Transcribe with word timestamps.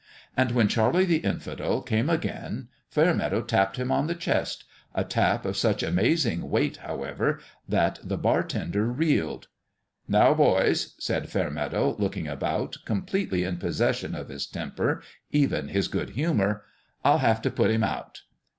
And 0.35 0.53
when 0.53 0.67
Charlie 0.67 1.05
the 1.05 1.19
Infidel 1.19 1.83
came 1.83 2.09
again 2.09 2.69
Fair 2.89 3.13
meadow 3.13 3.43
tapped 3.43 3.75
him 3.77 3.91
on 3.91 4.07
the 4.07 4.15
chest 4.15 4.63
a 4.95 5.03
tap 5.03 5.45
of 5.45 5.55
such 5.55 5.83
amazing 5.83 6.49
weight, 6.49 6.77
however, 6.77 7.39
that 7.69 7.99
the 8.03 8.17
bartender 8.17 8.87
reeled." 8.87 9.47
Now, 10.07 10.33
boys," 10.33 10.95
said 10.97 11.29
Fairmeadow, 11.29 11.95
looking 11.99 12.27
about, 12.27 12.77
completely 12.83 13.43
in 13.43 13.57
possession 13.57 14.15
of 14.15 14.29
his 14.29 14.47
temper, 14.47 15.03
even 15.29 15.67
his 15.67 15.87
good 15.87 16.09
humour," 16.09 16.63
I'll 17.05 17.19
have 17.19 17.39
to 17.43 17.51
put 17.51 17.69
him 17.69 17.83
out." 17.83 18.23